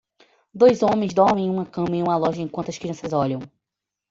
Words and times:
Dois 0.51 0.81
homens 0.81 1.13
dormem 1.13 1.45
em 1.45 1.49
uma 1.51 1.63
cama 1.63 1.95
em 1.95 2.01
uma 2.01 2.17
loja 2.17 2.41
enquanto 2.41 2.69
as 2.69 2.77
crianças 2.79 3.13
olham. 3.13 3.39